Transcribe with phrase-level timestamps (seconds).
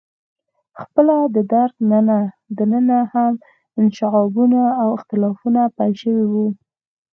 [0.81, 1.75] خپله د درګ
[2.57, 3.33] دننه هم
[3.79, 6.47] انشعابونه او اختلافونه پیل شوي وو.